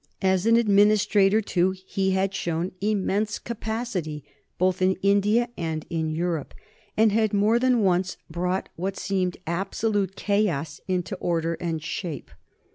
[0.23, 4.23] As an administrator, too, he had shown immense capacity
[4.57, 6.55] both in India and in Europe,
[6.97, 12.31] and had more than once brought what seemed absolute chaos into order and shape.